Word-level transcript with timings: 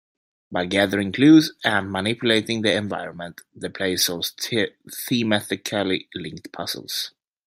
By 0.51 0.65
gathering 0.65 1.11
clues 1.11 1.53
and 1.63 1.91
manipulating 1.91 2.63
the 2.63 2.73
environment, 2.75 3.41
the 3.55 3.69
player 3.69 3.97
solves 3.97 4.31
thematically 4.31 6.05
linked 6.15 6.51
puzzles. 6.51 7.11